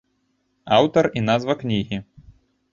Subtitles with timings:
[0.77, 2.03] Аўтар і назва кнігі.